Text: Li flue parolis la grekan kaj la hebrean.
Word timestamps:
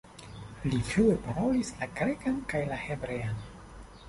Li 0.69 0.79
flue 0.87 1.17
parolis 1.25 1.69
la 1.83 1.89
grekan 2.01 2.41
kaj 2.55 2.63
la 2.73 2.81
hebrean. 2.87 3.47